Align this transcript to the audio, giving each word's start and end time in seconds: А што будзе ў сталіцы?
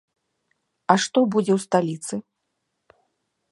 А 0.93 0.95
што 1.03 1.19
будзе 1.35 1.53
ў 1.57 1.67
сталіцы? 1.67 2.15